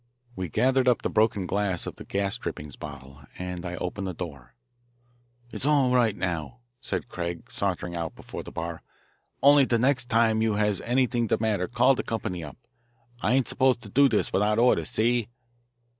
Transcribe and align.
We 0.35 0.49
gathered 0.49 0.87
up 0.87 1.03
the 1.03 1.11
broken 1.11 1.45
glass 1.45 1.85
of 1.85 1.97
the 1.97 2.03
gas 2.03 2.35
drippings 2.35 2.75
bottle, 2.75 3.21
and 3.37 3.63
I 3.63 3.75
opened 3.75 4.07
the 4.07 4.15
door. 4.15 4.55
"It's 5.53 5.67
all 5.67 5.93
right, 5.93 6.15
now," 6.17 6.61
said 6.81 7.07
Craig, 7.07 7.51
sauntering 7.51 7.95
out 7.95 8.15
before 8.15 8.41
the 8.41 8.51
bar. 8.51 8.81
"Only 9.43 9.67
de 9.67 9.77
next 9.77 10.09
time 10.09 10.41
you 10.41 10.53
has 10.55 10.81
anyt'ing 10.81 11.27
de 11.27 11.37
matter 11.39 11.67
call 11.67 11.93
de 11.93 12.01
company 12.01 12.43
up. 12.43 12.57
I 13.21 13.33
ain't 13.33 13.47
supposed 13.47 13.83
to 13.83 13.89
do 13.89 14.09
dis 14.09 14.31
wit'out 14.33 14.57
orders, 14.57 14.89
see?" 14.89 15.27